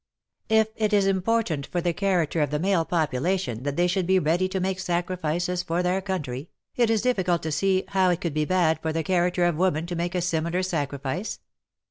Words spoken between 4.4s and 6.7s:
to make sacrifices for their country,